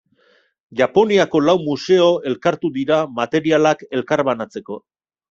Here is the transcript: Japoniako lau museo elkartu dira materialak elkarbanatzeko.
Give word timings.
Japoniako 0.79 1.41
lau 1.49 1.53
museo 1.65 2.07
elkartu 2.31 2.71
dira 2.79 2.97
materialak 3.19 3.85
elkarbanatzeko. 3.99 4.81